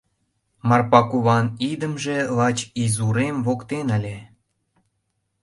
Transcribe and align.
Марпа 0.69 1.01
куван 1.09 1.45
идымже 1.71 2.17
лач 2.37 2.57
изурем 2.83 3.35
воктен 3.45 3.87
ыле. 3.97 4.17